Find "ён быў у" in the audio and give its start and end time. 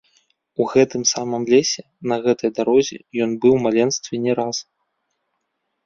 3.27-3.63